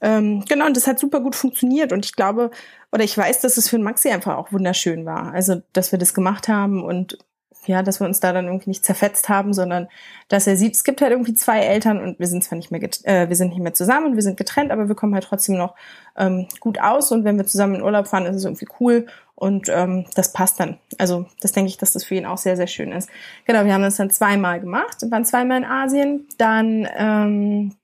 Ähm, 0.00 0.44
genau, 0.48 0.66
und 0.66 0.76
das 0.76 0.86
hat 0.86 0.98
super 0.98 1.20
gut 1.20 1.34
funktioniert. 1.34 1.92
Und 1.92 2.04
ich 2.04 2.14
glaube, 2.14 2.52
oder 2.92 3.04
ich 3.04 3.16
weiß, 3.16 3.40
dass 3.40 3.56
es 3.56 3.68
für 3.68 3.76
den 3.76 3.84
Maxi 3.84 4.10
einfach 4.10 4.36
auch 4.36 4.52
wunderschön 4.52 5.06
war. 5.06 5.32
Also, 5.32 5.62
dass 5.72 5.92
wir 5.92 5.98
das 5.98 6.14
gemacht 6.14 6.48
haben 6.48 6.84
und 6.84 7.18
ja, 7.66 7.82
dass 7.82 8.00
wir 8.00 8.06
uns 8.06 8.20
da 8.20 8.32
dann 8.32 8.46
irgendwie 8.46 8.70
nicht 8.70 8.84
zerfetzt 8.84 9.28
haben, 9.28 9.52
sondern 9.52 9.88
dass 10.28 10.46
er 10.46 10.56
sieht, 10.56 10.74
es 10.74 10.84
gibt 10.84 11.00
halt 11.00 11.12
irgendwie 11.12 11.34
zwei 11.34 11.60
Eltern 11.60 12.00
und 12.00 12.18
wir 12.18 12.26
sind 12.26 12.42
zwar 12.42 12.56
nicht 12.56 12.70
mehr, 12.70 12.82
äh, 13.04 13.28
wir 13.28 13.36
sind 13.36 13.50
nicht 13.50 13.60
mehr 13.60 13.74
zusammen, 13.74 14.16
wir 14.16 14.22
sind 14.22 14.36
getrennt, 14.36 14.72
aber 14.72 14.88
wir 14.88 14.94
kommen 14.94 15.14
halt 15.14 15.24
trotzdem 15.24 15.56
noch 15.56 15.74
ähm, 16.16 16.48
gut 16.60 16.80
aus 16.80 17.12
und 17.12 17.24
wenn 17.24 17.36
wir 17.36 17.46
zusammen 17.46 17.76
in 17.76 17.82
Urlaub 17.82 18.08
fahren, 18.08 18.26
ist 18.26 18.36
es 18.36 18.44
irgendwie 18.44 18.66
cool 18.80 19.06
und 19.36 19.68
ähm, 19.68 20.06
das 20.14 20.32
passt 20.32 20.58
dann. 20.58 20.78
Also 20.98 21.26
das 21.40 21.52
denke 21.52 21.68
ich, 21.68 21.78
dass 21.78 21.92
das 21.92 22.04
für 22.04 22.16
ihn 22.16 22.26
auch 22.26 22.38
sehr, 22.38 22.56
sehr 22.56 22.66
schön 22.66 22.90
ist. 22.90 23.08
Genau, 23.44 23.64
wir 23.64 23.74
haben 23.74 23.82
das 23.82 23.96
dann 23.96 24.10
zweimal 24.10 24.60
gemacht, 24.60 24.98
waren 25.10 25.24
zweimal 25.24 25.58
in 25.58 25.64
Asien, 25.64 26.28
dann, 26.38 26.88
ähm, 26.96 27.76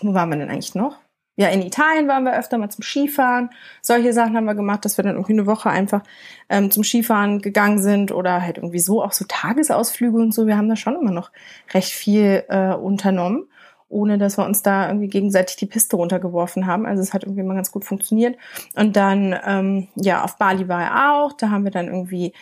wo 0.00 0.12
waren 0.12 0.28
wir 0.28 0.36
denn 0.36 0.50
eigentlich 0.50 0.74
noch? 0.74 0.98
Ja, 1.38 1.46
in 1.50 1.62
Italien 1.62 2.08
waren 2.08 2.24
wir 2.24 2.36
öfter 2.36 2.58
mal 2.58 2.68
zum 2.68 2.82
Skifahren. 2.82 3.50
Solche 3.80 4.12
Sachen 4.12 4.36
haben 4.36 4.46
wir 4.46 4.56
gemacht, 4.56 4.84
dass 4.84 4.98
wir 4.98 5.04
dann 5.04 5.14
irgendwie 5.14 5.34
eine 5.34 5.46
Woche 5.46 5.70
einfach 5.70 6.02
ähm, 6.48 6.72
zum 6.72 6.82
Skifahren 6.82 7.40
gegangen 7.40 7.80
sind 7.80 8.10
oder 8.10 8.42
halt 8.42 8.56
irgendwie 8.58 8.80
so 8.80 9.04
auch 9.04 9.12
so 9.12 9.24
Tagesausflüge 9.28 10.16
und 10.16 10.34
so. 10.34 10.48
Wir 10.48 10.56
haben 10.56 10.68
da 10.68 10.74
schon 10.74 10.96
immer 10.96 11.12
noch 11.12 11.30
recht 11.72 11.92
viel 11.92 12.42
äh, 12.48 12.74
unternommen. 12.74 13.46
ohne 13.88 14.18
dass 14.18 14.36
wir 14.36 14.44
uns 14.44 14.62
da 14.62 14.88
irgendwie 14.88 15.08
gegenseitig 15.08 15.56
die 15.56 15.66
Piste 15.66 15.94
runtergeworfen 15.96 16.66
haben. 16.66 16.86
Also 16.86 17.02
es 17.02 17.14
hat 17.14 17.22
irgendwie 17.24 17.44
mal 17.44 17.54
ganz 17.54 17.70
gut 17.72 17.84
funktioniert. 17.84 18.36
Und 18.74 18.96
dann, 18.96 19.38
ähm, 19.46 19.88
ja, 19.94 20.24
auf 20.24 20.38
Bali 20.38 20.68
war 20.68 20.82
er 20.82 21.14
auch. 21.14 21.32
Da 21.34 21.50
haben 21.50 21.64
wir 21.64 21.70
dann 21.70 21.86
irgendwie 21.86 22.32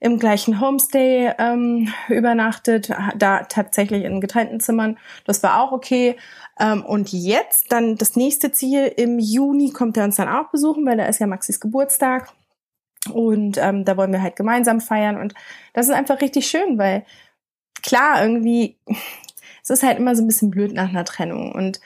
im 0.00 0.18
gleichen 0.18 0.60
Homestay 0.60 1.32
ähm, 1.38 1.92
übernachtet, 2.08 2.90
da 3.16 3.44
tatsächlich 3.44 4.04
in 4.04 4.20
getrennten 4.20 4.60
Zimmern. 4.60 4.98
Das 5.24 5.42
war 5.42 5.60
auch 5.60 5.72
okay. 5.72 6.16
Ähm, 6.58 6.84
und 6.84 7.12
jetzt 7.12 7.72
dann 7.72 7.96
das 7.96 8.16
nächste 8.16 8.52
Ziel 8.52 8.86
im 8.96 9.18
Juni 9.18 9.70
kommt 9.70 9.96
er 9.96 10.04
uns 10.04 10.16
dann 10.16 10.28
auch 10.28 10.50
besuchen, 10.50 10.86
weil 10.86 10.96
da 10.96 11.06
ist 11.06 11.20
ja 11.20 11.26
Maxis 11.26 11.60
Geburtstag. 11.60 12.32
Und 13.12 13.58
ähm, 13.58 13.84
da 13.84 13.96
wollen 13.96 14.12
wir 14.12 14.22
halt 14.22 14.36
gemeinsam 14.36 14.80
feiern. 14.80 15.18
Und 15.18 15.34
das 15.72 15.86
ist 15.86 15.94
einfach 15.94 16.20
richtig 16.20 16.46
schön, 16.46 16.78
weil 16.78 17.04
klar, 17.82 18.22
irgendwie, 18.22 18.78
es 19.62 19.70
ist 19.70 19.82
halt 19.82 19.98
immer 19.98 20.16
so 20.16 20.22
ein 20.22 20.26
bisschen 20.26 20.50
blöd 20.50 20.72
nach 20.72 20.88
einer 20.88 21.04
Trennung. 21.04 21.52
Und 21.52 21.80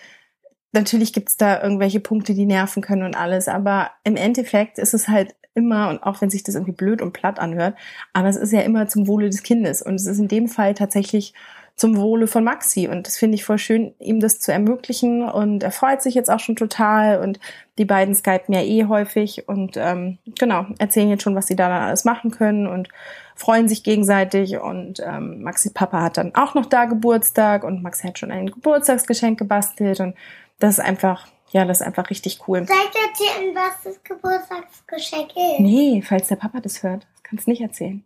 natürlich 0.73 1.13
gibt's 1.13 1.37
da 1.37 1.63
irgendwelche 1.63 2.01
Punkte, 2.01 2.35
die 2.35 2.47
nerven 2.47 2.83
können 2.83 3.03
und 3.03 3.17
alles. 3.17 3.49
Aber 3.49 3.91
im 4.05 4.17
Endeffekt 4.17 4.79
ist 4.79 4.95
es 4.95 5.09
halt 5.09 5.35
immer, 5.61 5.89
und 5.91 6.03
auch 6.03 6.21
wenn 6.21 6.31
sich 6.31 6.43
das 6.43 6.55
irgendwie 6.55 6.73
blöd 6.73 7.03
und 7.03 7.13
platt 7.13 7.39
anhört, 7.39 7.77
aber 8.13 8.29
es 8.29 8.37
ist 8.37 8.53
ja 8.53 8.63
immer 8.63 8.89
zum 8.89 9.07
Wohle 9.07 9.29
des 9.29 9.43
Kindes. 9.43 9.83
Und 9.83 9.95
es 9.95 10.07
ist 10.07 10.19
in 10.19 10.29
dem 10.29 10.49
Fall 10.49 10.75
tatsächlich 10.75 11.35
zum 11.77 11.97
Wohle 11.97 12.27
von 12.27 12.45
Maxi. 12.45 12.89
Und 12.89 13.07
das 13.07 13.17
finde 13.17 13.37
ich 13.37 13.45
voll 13.45 13.59
schön, 13.59 13.95
ihm 13.99 14.21
das 14.21 14.39
zu 14.39 14.53
ermöglichen. 14.53 15.23
Und 15.23 15.63
er 15.63 15.71
freut 15.71 16.03
sich 16.03 16.15
jetzt 16.15 16.31
auch 16.31 16.39
schon 16.39 16.57
total. 16.57 17.21
Und 17.21 17.41
die 17.79 17.87
beiden 17.87 18.15
skypen 18.15 18.55
ja 18.55 18.61
eh 18.61 18.85
häufig. 18.85 19.49
Und 19.49 19.79
ähm, 19.79 20.19
genau, 20.39 20.67
erzählen 20.79 21.09
jetzt 21.09 21.23
schon, 21.23 21.35
was 21.35 21.47
sie 21.47 21.57
da 21.57 21.71
dann 21.71 21.83
alles 21.83 22.05
machen 22.05 22.31
können 22.31 22.67
und 22.67 22.89
freuen 23.35 23.67
sich 23.67 23.83
gegenseitig. 23.83 24.59
Und 24.59 25.01
ähm, 25.01 25.43
Maxis 25.43 25.73
Papa 25.73 26.03
hat 26.03 26.19
dann 26.19 26.35
auch 26.35 26.55
noch 26.55 26.67
da 26.67 26.85
Geburtstag. 26.85 27.65
Und 27.65 27.83
Maxi 27.83 28.07
hat 28.07 28.19
schon 28.19 28.31
ein 28.31 28.51
Geburtstagsgeschenk 28.51 29.39
gebastelt. 29.39 30.01
Und 30.01 30.15
das 30.59 30.75
ist 30.79 30.85
einfach 30.85 31.27
ja, 31.51 31.65
das 31.65 31.81
ist 31.81 31.87
einfach 31.87 32.11
richtig 32.11 32.41
cool. 32.47 32.67
Soll 32.67 32.77
ich 32.77 33.29
erzählen, 33.31 33.55
was 33.55 33.83
das 33.83 34.03
Geburtstagsgeschenk 34.03 35.31
ist? 35.31 35.61
Nee, 35.61 36.03
falls 36.07 36.29
der 36.29 36.37
Papa 36.37 36.61
das 36.61 36.83
hört, 36.83 37.07
kannst 37.23 37.47
du 37.47 37.51
nicht 37.51 37.61
erzählen. 37.61 38.05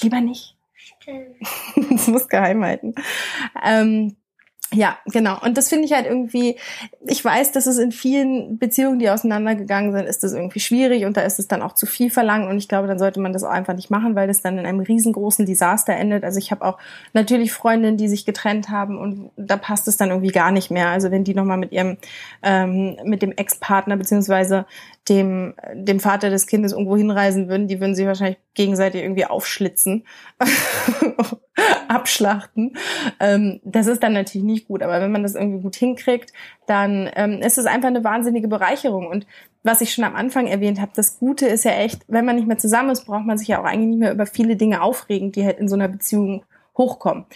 Lieber 0.00 0.20
nicht. 0.20 0.56
Stimmt. 0.74 1.36
das 1.90 2.06
muss 2.06 2.28
geheim 2.28 2.64
halten. 2.64 2.94
Ähm, 3.62 4.16
ja, 4.72 4.98
genau. 5.06 5.40
Und 5.40 5.56
das 5.56 5.70
finde 5.70 5.86
ich 5.86 5.92
halt 5.92 6.04
irgendwie, 6.04 6.56
ich 7.06 7.24
weiß, 7.24 7.52
dass 7.52 7.66
es 7.66 7.78
in 7.78 7.90
vielen 7.90 8.58
Beziehungen, 8.58 8.98
die 8.98 9.08
auseinandergegangen 9.08 9.92
sind, 9.92 10.06
ist 10.06 10.22
das 10.22 10.34
irgendwie 10.34 10.60
schwierig 10.60 11.06
und 11.06 11.16
da 11.16 11.22
ist 11.22 11.38
es 11.38 11.48
dann 11.48 11.62
auch 11.62 11.72
zu 11.72 11.86
viel 11.86 12.10
verlangt 12.10 12.50
und 12.50 12.58
ich 12.58 12.68
glaube, 12.68 12.86
dann 12.86 12.98
sollte 12.98 13.18
man 13.18 13.32
das 13.32 13.44
auch 13.44 13.50
einfach 13.50 13.74
nicht 13.74 13.90
machen, 13.90 14.14
weil 14.14 14.28
das 14.28 14.42
dann 14.42 14.58
in 14.58 14.66
einem 14.66 14.80
riesengroßen 14.80 15.46
Desaster 15.46 15.94
endet. 15.94 16.22
Also 16.22 16.38
ich 16.38 16.50
habe 16.50 16.66
auch 16.66 16.76
natürlich 17.14 17.50
Freundinnen, 17.50 17.96
die 17.96 18.08
sich 18.08 18.26
getrennt 18.26 18.68
haben 18.68 18.98
und 18.98 19.30
da 19.38 19.56
passt 19.56 19.88
es 19.88 19.96
dann 19.96 20.10
irgendwie 20.10 20.32
gar 20.32 20.50
nicht 20.50 20.70
mehr. 20.70 20.88
Also 20.88 21.10
wenn 21.10 21.24
die 21.24 21.34
nochmal 21.34 21.56
mit 21.56 21.72
ihrem, 21.72 21.96
ähm, 22.42 22.98
mit 23.04 23.22
dem 23.22 23.32
Ex-Partner 23.32 23.96
beziehungsweise 23.96 24.66
dem, 25.08 25.54
dem 25.74 26.00
Vater 26.00 26.30
des 26.30 26.46
Kindes 26.46 26.72
irgendwo 26.72 26.96
hinreisen 26.96 27.48
würden, 27.48 27.68
die 27.68 27.80
würden 27.80 27.94
sich 27.94 28.06
wahrscheinlich 28.06 28.38
gegenseitig 28.54 29.02
irgendwie 29.02 29.24
aufschlitzen, 29.24 30.04
abschlachten. 31.88 32.76
Ähm, 33.20 33.60
das 33.64 33.86
ist 33.86 34.02
dann 34.02 34.12
natürlich 34.12 34.44
nicht 34.44 34.68
gut, 34.68 34.82
aber 34.82 35.00
wenn 35.00 35.12
man 35.12 35.22
das 35.22 35.34
irgendwie 35.34 35.62
gut 35.62 35.76
hinkriegt, 35.76 36.32
dann 36.66 37.10
ähm, 37.16 37.40
ist 37.40 37.58
es 37.58 37.66
einfach 37.66 37.88
eine 37.88 38.04
wahnsinnige 38.04 38.48
Bereicherung. 38.48 39.06
Und 39.06 39.26
was 39.62 39.80
ich 39.80 39.92
schon 39.92 40.04
am 40.04 40.16
Anfang 40.16 40.46
erwähnt 40.46 40.80
habe, 40.80 40.92
das 40.94 41.18
Gute 41.18 41.46
ist 41.46 41.64
ja 41.64 41.72
echt, 41.72 42.02
wenn 42.08 42.24
man 42.24 42.36
nicht 42.36 42.48
mehr 42.48 42.58
zusammen 42.58 42.90
ist, 42.90 43.06
braucht 43.06 43.26
man 43.26 43.38
sich 43.38 43.48
ja 43.48 43.60
auch 43.60 43.64
eigentlich 43.64 43.90
nicht 43.90 44.00
mehr 44.00 44.12
über 44.12 44.26
viele 44.26 44.56
Dinge 44.56 44.82
aufregen, 44.82 45.32
die 45.32 45.44
halt 45.44 45.58
in 45.58 45.68
so 45.68 45.74
einer 45.74 45.88
Beziehung 45.88 46.44
hochkommen 46.76 47.26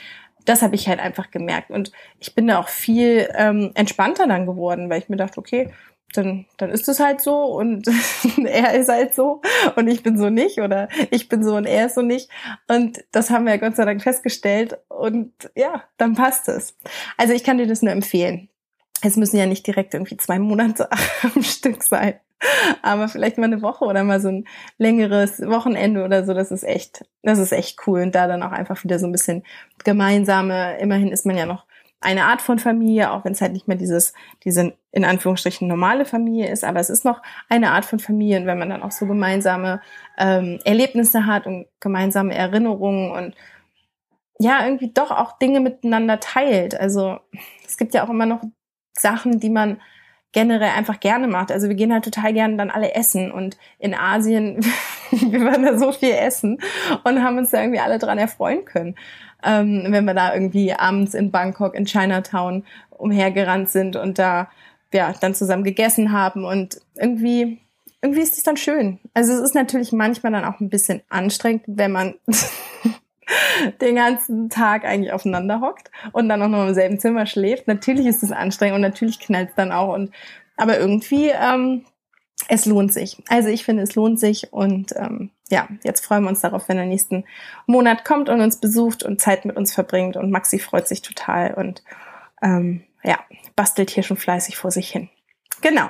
das 0.44 0.62
habe 0.62 0.74
ich 0.74 0.88
halt 0.88 1.00
einfach 1.00 1.30
gemerkt. 1.30 1.70
Und 1.70 1.92
ich 2.18 2.34
bin 2.34 2.46
da 2.48 2.58
auch 2.58 2.68
viel 2.68 3.28
ähm, 3.36 3.70
entspannter 3.74 4.26
dann 4.26 4.46
geworden, 4.46 4.90
weil 4.90 4.98
ich 4.98 5.08
mir 5.08 5.16
dachte, 5.16 5.38
okay, 5.38 5.70
dann, 6.12 6.46
dann 6.56 6.70
ist 6.70 6.88
es 6.88 7.00
halt 7.00 7.20
so 7.20 7.44
und 7.44 7.88
er 8.44 8.74
ist 8.74 8.88
halt 8.88 9.14
so 9.14 9.40
und 9.76 9.88
ich 9.88 10.02
bin 10.02 10.18
so 10.18 10.30
nicht 10.30 10.58
oder 10.58 10.88
ich 11.10 11.28
bin 11.28 11.42
so 11.42 11.56
und 11.56 11.66
er 11.66 11.86
ist 11.86 11.94
so 11.94 12.02
nicht. 12.02 12.28
Und 12.68 13.04
das 13.12 13.30
haben 13.30 13.44
wir 13.44 13.52
ja 13.52 13.58
Gott 13.58 13.76
sei 13.76 13.84
Dank 13.84 14.02
festgestellt 14.02 14.78
und 14.88 15.32
ja, 15.54 15.84
dann 15.96 16.14
passt 16.14 16.48
es. 16.48 16.76
Also 17.16 17.32
ich 17.32 17.44
kann 17.44 17.58
dir 17.58 17.66
das 17.66 17.82
nur 17.82 17.92
empfehlen. 17.92 18.48
Es 19.02 19.16
müssen 19.16 19.36
ja 19.36 19.46
nicht 19.46 19.66
direkt 19.66 19.94
irgendwie 19.94 20.16
zwei 20.16 20.38
Monate 20.38 20.88
am 21.34 21.42
Stück 21.42 21.82
sein, 21.82 22.14
aber 22.82 23.08
vielleicht 23.08 23.38
mal 23.38 23.46
eine 23.46 23.62
Woche 23.62 23.84
oder 23.84 24.04
mal 24.04 24.20
so 24.20 24.28
ein 24.28 24.46
längeres 24.78 25.40
Wochenende 25.40 26.04
oder 26.04 26.24
so. 26.24 26.34
Das 26.34 26.50
ist 26.50 26.64
echt, 26.64 27.04
das 27.22 27.38
ist 27.38 27.52
echt 27.52 27.86
cool 27.86 28.02
und 28.02 28.14
da 28.14 28.26
dann 28.28 28.42
auch 28.42 28.52
einfach 28.52 28.82
wieder 28.84 28.98
so 28.98 29.06
ein 29.06 29.12
bisschen 29.12 29.42
gemeinsame. 29.84 30.78
Immerhin 30.78 31.12
ist 31.12 31.26
man 31.26 31.36
ja 31.36 31.46
noch 31.46 31.66
eine 32.00 32.24
Art 32.24 32.42
von 32.42 32.58
Familie, 32.58 33.12
auch 33.12 33.24
wenn 33.24 33.32
es 33.32 33.40
halt 33.40 33.52
nicht 33.52 33.68
mehr 33.68 33.76
dieses, 33.76 34.12
diese 34.44 34.74
in 34.92 35.04
Anführungsstrichen 35.04 35.66
normale 35.66 36.04
Familie 36.04 36.50
ist, 36.50 36.64
aber 36.64 36.80
es 36.80 36.90
ist 36.90 37.04
noch 37.04 37.22
eine 37.48 37.72
Art 37.72 37.84
von 37.84 37.98
Familie 37.98 38.38
und 38.38 38.46
wenn 38.46 38.58
man 38.58 38.70
dann 38.70 38.82
auch 38.82 38.90
so 38.90 39.06
gemeinsame 39.06 39.80
ähm, 40.18 40.58
Erlebnisse 40.64 41.26
hat 41.26 41.46
und 41.46 41.66
gemeinsame 41.80 42.34
Erinnerungen 42.34 43.10
und 43.10 43.34
ja, 44.38 44.64
irgendwie 44.64 44.92
doch 44.92 45.10
auch 45.10 45.38
Dinge 45.38 45.60
miteinander 45.60 46.20
teilt. 46.20 46.78
Also 46.78 47.18
es 47.66 47.76
gibt 47.76 47.94
ja 47.94 48.04
auch 48.04 48.10
immer 48.10 48.26
noch 48.26 48.42
Sachen, 48.92 49.40
die 49.40 49.50
man 49.50 49.80
generell 50.32 50.70
einfach 50.70 51.00
gerne 51.00 51.28
macht. 51.28 51.52
Also 51.52 51.68
wir 51.68 51.74
gehen 51.74 51.92
halt 51.92 52.04
total 52.04 52.32
gerne 52.32 52.56
dann 52.56 52.70
alle 52.70 52.94
essen 52.94 53.30
und 53.30 53.56
in 53.78 53.94
Asien, 53.94 54.64
wir 55.10 55.44
waren 55.44 55.62
da 55.62 55.78
so 55.78 55.92
viel 55.92 56.12
essen 56.12 56.58
und 57.04 57.22
haben 57.22 57.38
uns 57.38 57.50
da 57.50 57.60
irgendwie 57.60 57.80
alle 57.80 57.98
dran 57.98 58.18
erfreuen 58.18 58.64
können 58.64 58.94
ähm, 59.42 59.86
wenn 59.88 60.04
wir 60.04 60.14
da 60.14 60.34
irgendwie 60.34 60.72
abends 60.72 61.14
in 61.14 61.30
Bangkok, 61.30 61.74
in 61.74 61.84
Chinatown 61.84 62.64
umhergerannt 62.90 63.68
sind 63.68 63.96
und 63.96 64.18
da 64.18 64.48
ja 64.94 65.12
dann 65.20 65.34
zusammen 65.34 65.64
gegessen 65.64 66.12
haben 66.12 66.44
und 66.44 66.80
irgendwie 66.96 67.58
irgendwie 68.02 68.22
ist 68.22 68.36
es 68.36 68.42
dann 68.42 68.56
schön. 68.56 68.98
Also 69.14 69.32
es 69.32 69.40
ist 69.40 69.54
natürlich 69.54 69.92
manchmal 69.92 70.32
dann 70.32 70.44
auch 70.44 70.58
ein 70.60 70.68
bisschen 70.68 71.02
anstrengend, 71.08 71.62
wenn 71.66 71.92
man 71.92 72.14
den 73.80 73.94
ganzen 73.94 74.50
Tag 74.50 74.84
eigentlich 74.84 75.12
aufeinander 75.12 75.60
hockt 75.60 75.90
und 76.10 76.28
dann 76.28 76.42
auch 76.42 76.48
noch 76.48 76.66
im 76.66 76.74
selben 76.74 76.98
Zimmer 76.98 77.26
schläft. 77.26 77.68
Natürlich 77.68 78.06
ist 78.06 78.24
es 78.24 78.32
anstrengend 78.32 78.74
und 78.74 78.82
natürlich 78.82 79.20
knallt 79.20 79.50
es 79.50 79.54
dann 79.54 79.70
auch 79.70 79.94
und 79.94 80.10
aber 80.56 80.78
irgendwie 80.78 81.28
ähm, 81.28 81.84
es 82.48 82.66
lohnt 82.66 82.92
sich. 82.92 83.22
Also 83.28 83.48
ich 83.48 83.64
finde, 83.64 83.84
es 83.84 83.94
lohnt 83.94 84.18
sich 84.18 84.52
und 84.52 84.92
ähm, 84.96 85.30
ja, 85.48 85.68
jetzt 85.84 86.04
freuen 86.04 86.24
wir 86.24 86.30
uns 86.30 86.40
darauf, 86.40 86.68
wenn 86.68 86.78
er 86.78 86.86
nächsten 86.86 87.24
Monat 87.66 88.04
kommt 88.04 88.28
und 88.28 88.40
uns 88.40 88.58
besucht 88.58 89.04
und 89.04 89.20
Zeit 89.20 89.44
mit 89.44 89.56
uns 89.56 89.72
verbringt 89.72 90.16
und 90.16 90.30
Maxi 90.30 90.58
freut 90.58 90.88
sich 90.88 91.02
total 91.02 91.54
und 91.54 91.84
ähm, 92.42 92.82
ja, 93.04 93.18
bastelt 93.56 93.90
hier 93.90 94.02
schon 94.02 94.16
fleißig 94.16 94.56
vor 94.56 94.70
sich 94.70 94.90
hin. 94.90 95.08
Genau. 95.60 95.88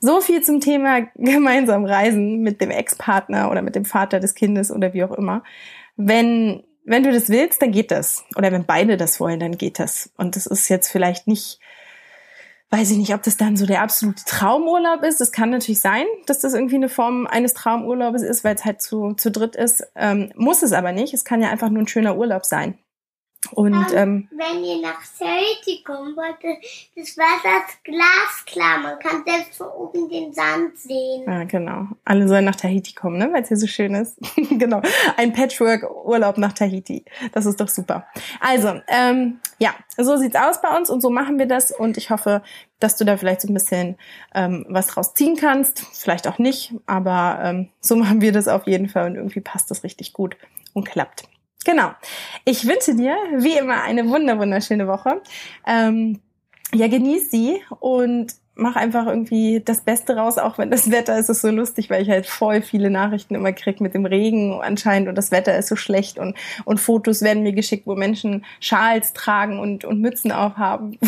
So 0.00 0.20
viel 0.20 0.42
zum 0.42 0.60
Thema 0.60 1.00
gemeinsam 1.14 1.84
reisen 1.84 2.40
mit 2.40 2.60
dem 2.60 2.70
Ex-Partner 2.70 3.50
oder 3.50 3.62
mit 3.62 3.74
dem 3.74 3.84
Vater 3.84 4.20
des 4.20 4.34
Kindes 4.34 4.70
oder 4.70 4.94
wie 4.94 5.04
auch 5.04 5.12
immer. 5.12 5.42
Wenn 5.96 6.64
wenn 6.84 7.04
du 7.04 7.12
das 7.12 7.28
willst, 7.28 7.62
dann 7.62 7.70
geht 7.70 7.92
das. 7.92 8.24
Oder 8.34 8.50
wenn 8.50 8.66
beide 8.66 8.96
das 8.96 9.20
wollen, 9.20 9.38
dann 9.38 9.56
geht 9.56 9.78
das. 9.78 10.10
Und 10.16 10.34
das 10.34 10.46
ist 10.46 10.68
jetzt 10.68 10.88
vielleicht 10.88 11.28
nicht 11.28 11.60
weiß 12.72 12.90
ich 12.90 12.96
nicht, 12.96 13.14
ob 13.14 13.22
das 13.22 13.36
dann 13.36 13.54
so 13.54 13.66
der 13.66 13.82
absolute 13.82 14.24
Traumurlaub 14.24 15.02
ist. 15.02 15.20
Das 15.20 15.30
kann 15.30 15.50
natürlich 15.50 15.80
sein, 15.80 16.06
dass 16.26 16.38
das 16.38 16.54
irgendwie 16.54 16.76
eine 16.76 16.88
Form 16.88 17.26
eines 17.26 17.52
Traumurlaubes 17.52 18.22
ist, 18.22 18.44
weil 18.44 18.54
es 18.54 18.64
halt 18.64 18.80
zu, 18.80 19.12
zu 19.12 19.30
dritt 19.30 19.56
ist. 19.56 19.86
Ähm, 19.94 20.32
muss 20.36 20.62
es 20.62 20.72
aber 20.72 20.92
nicht. 20.92 21.12
Es 21.12 21.26
kann 21.26 21.42
ja 21.42 21.50
einfach 21.50 21.68
nur 21.68 21.82
ein 21.82 21.88
schöner 21.88 22.16
Urlaub 22.16 22.46
sein. 22.46 22.78
Und 23.54 23.86
ähm, 23.92 24.12
ähm, 24.12 24.28
wenn 24.32 24.64
ihr 24.64 24.80
nach 24.80 25.02
Tahiti 25.18 25.82
kommen 25.84 26.16
wollt, 26.16 26.36
das 26.96 27.16
Wasser 27.16 27.66
ist 27.66 27.84
glasklar. 27.84 28.78
Man 28.78 28.98
kann 28.98 29.22
selbst 29.26 29.58
von 29.58 29.68
oben 29.68 30.08
den 30.08 30.32
Sand 30.32 30.76
sehen. 30.78 31.24
Ja, 31.26 31.44
genau. 31.44 31.88
Alle 32.04 32.28
sollen 32.28 32.44
nach 32.44 32.56
Tahiti 32.56 32.94
kommen, 32.94 33.18
ne? 33.18 33.30
weil 33.32 33.42
es 33.42 33.48
hier 33.48 33.56
so 33.56 33.66
schön 33.66 33.94
ist. 33.94 34.16
genau. 34.36 34.80
Ein 35.16 35.32
Patchwork-Urlaub 35.32 36.38
nach 36.38 36.52
Tahiti. 36.52 37.04
Das 37.32 37.46
ist 37.46 37.60
doch 37.60 37.68
super. 37.68 38.06
Also, 38.40 38.80
ähm, 38.88 39.38
ja, 39.58 39.74
so 39.96 40.16
sieht's 40.16 40.36
aus 40.36 40.60
bei 40.62 40.76
uns 40.76 40.90
und 40.90 41.00
so 41.00 41.10
machen 41.10 41.38
wir 41.38 41.46
das. 41.46 41.70
Und 41.72 41.96
ich 41.96 42.10
hoffe, 42.10 42.42
dass 42.80 42.96
du 42.96 43.04
da 43.04 43.16
vielleicht 43.16 43.42
so 43.42 43.48
ein 43.48 43.54
bisschen 43.54 43.96
ähm, 44.34 44.66
was 44.68 44.88
draus 44.88 45.14
ziehen 45.14 45.36
kannst. 45.36 45.80
Vielleicht 45.92 46.26
auch 46.26 46.38
nicht, 46.38 46.74
aber 46.86 47.38
ähm, 47.42 47.68
so 47.80 47.96
machen 48.02 48.20
wir 48.20 48.32
das 48.32 48.48
auf 48.48 48.66
jeden 48.66 48.88
Fall 48.88 49.06
und 49.06 49.16
irgendwie 49.16 49.40
passt 49.40 49.70
das 49.70 49.84
richtig 49.84 50.12
gut 50.12 50.36
und 50.72 50.88
klappt. 50.88 51.24
Genau. 51.64 51.92
Ich 52.44 52.66
wünsche 52.66 52.94
dir 52.94 53.16
wie 53.36 53.56
immer 53.56 53.82
eine 53.82 54.08
wunder 54.08 54.38
wunderschöne 54.38 54.86
Woche. 54.86 55.22
Ähm, 55.66 56.20
ja, 56.74 56.88
genieß 56.88 57.30
sie 57.30 57.60
und 57.80 58.34
mach 58.54 58.76
einfach 58.76 59.06
irgendwie 59.06 59.62
das 59.64 59.80
Beste 59.80 60.16
raus, 60.16 60.36
auch 60.36 60.58
wenn 60.58 60.70
das 60.70 60.90
Wetter 60.90 61.18
ist, 61.18 61.30
ist 61.30 61.40
so 61.40 61.50
lustig, 61.50 61.88
weil 61.88 62.02
ich 62.02 62.10
halt 62.10 62.26
voll 62.26 62.60
viele 62.60 62.90
Nachrichten 62.90 63.34
immer 63.34 63.52
krieg 63.52 63.80
mit 63.80 63.94
dem 63.94 64.04
Regen 64.04 64.60
anscheinend 64.60 65.08
und 65.08 65.16
das 65.16 65.30
Wetter 65.30 65.56
ist 65.56 65.68
so 65.68 65.76
schlecht 65.76 66.18
und, 66.18 66.36
und 66.64 66.78
Fotos 66.78 67.22
werden 67.22 67.42
mir 67.42 67.52
geschickt, 67.52 67.86
wo 67.86 67.94
Menschen 67.94 68.44
Schals 68.60 69.14
tragen 69.14 69.58
und, 69.58 69.84
und 69.84 70.00
Mützen 70.00 70.32
aufhaben. 70.32 70.98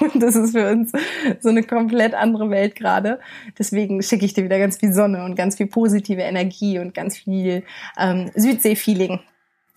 Und 0.00 0.14
das 0.22 0.36
ist 0.36 0.52
für 0.52 0.70
uns 0.70 0.92
so 1.40 1.48
eine 1.48 1.62
komplett 1.62 2.14
andere 2.14 2.50
Welt 2.50 2.76
gerade. 2.76 3.20
Deswegen 3.58 4.02
schicke 4.02 4.24
ich 4.24 4.34
dir 4.34 4.44
wieder 4.44 4.58
ganz 4.58 4.78
viel 4.78 4.92
Sonne 4.92 5.24
und 5.24 5.34
ganz 5.34 5.56
viel 5.56 5.66
positive 5.66 6.22
Energie 6.22 6.78
und 6.78 6.94
ganz 6.94 7.18
viel 7.18 7.64
ähm, 7.98 8.30
Südsee-Feeling 8.34 9.20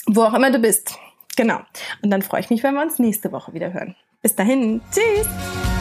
wo 0.08 0.24
auch 0.24 0.34
immer 0.34 0.52
du 0.52 0.60
bist. 0.60 0.98
genau. 1.36 1.60
Und 2.02 2.10
dann 2.12 2.22
freue 2.22 2.42
ich 2.42 2.50
mich, 2.50 2.64
wenn 2.64 2.74
wir 2.74 2.82
uns 2.82 3.00
nächste 3.00 3.32
Woche 3.32 3.54
wieder 3.54 3.74
hören. 3.74 3.96
Bis 4.22 4.36
dahin. 4.36 4.82
Tschüss. 4.92 5.75